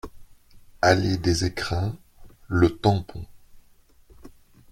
Allée 0.81 1.17
des 1.17 1.45
Ecrins, 1.45 1.95
Le 2.47 2.75
Tampon 2.75 3.23